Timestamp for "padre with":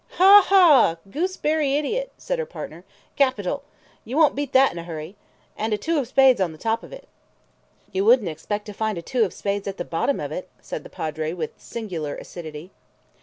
10.89-11.51